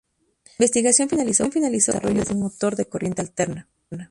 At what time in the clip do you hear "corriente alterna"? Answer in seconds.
2.89-3.69